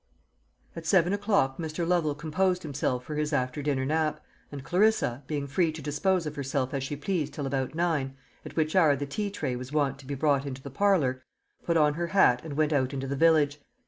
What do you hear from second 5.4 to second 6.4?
free to dispose of